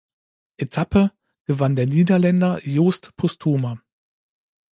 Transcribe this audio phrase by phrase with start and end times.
[0.57, 1.11] Etappe"
[1.45, 3.79] gewann der Niederländer Joost Posthuma.